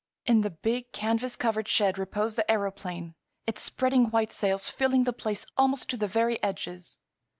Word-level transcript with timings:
In 0.25 0.41
the 0.41 0.49
big, 0.49 0.91
canvas 0.93 1.35
covered 1.35 1.67
shed 1.67 1.99
reposed 1.99 2.35
the 2.35 2.45
aëroplane, 2.49 3.13
its 3.45 3.61
spreading 3.61 4.07
white 4.09 4.31
sails 4.31 4.67
filling 4.67 5.03
the 5.03 5.13
place 5.13 5.45
almost 5.57 5.91
to 5.91 5.95
the 5.97 6.07
very 6.07 6.41
edges. 6.41 6.97